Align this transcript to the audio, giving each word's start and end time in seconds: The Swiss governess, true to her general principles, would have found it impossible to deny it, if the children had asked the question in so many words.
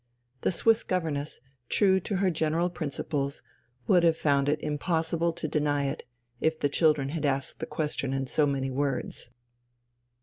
The 0.41 0.49
Swiss 0.51 0.81
governess, 0.81 1.41
true 1.69 1.99
to 1.99 2.15
her 2.15 2.31
general 2.31 2.71
principles, 2.71 3.43
would 3.85 4.01
have 4.01 4.17
found 4.17 4.49
it 4.49 4.59
impossible 4.59 5.31
to 5.33 5.47
deny 5.47 5.85
it, 5.85 6.07
if 6.39 6.59
the 6.59 6.69
children 6.69 7.09
had 7.09 7.23
asked 7.23 7.59
the 7.59 7.67
question 7.67 8.11
in 8.11 8.25
so 8.25 8.47
many 8.47 8.71
words. 8.71 9.29